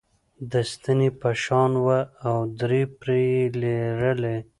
[0.51, 4.37] د ستنې په شان وه او درې پرې یي لرلې.